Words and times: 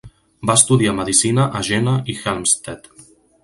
Va 0.49 0.55
estudiar 0.59 0.93
medicina 1.01 1.47
a 1.61 1.63
Jena 1.69 1.95
y 2.15 2.19
Helmstedt. 2.25 2.93